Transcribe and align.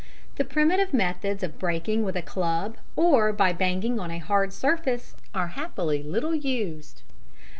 The 0.37 0.43
primitive 0.43 0.95
methods 0.95 1.43
of 1.43 1.59
breaking 1.59 2.01
with 2.03 2.15
a 2.15 2.23
club 2.23 2.77
or 2.95 3.31
by 3.31 3.53
banging 3.53 3.99
on 3.99 4.09
a 4.09 4.17
hard 4.17 4.51
surface 4.51 5.15
are 5.35 5.49
happily 5.49 6.01
little 6.01 6.33
used. 6.33 7.03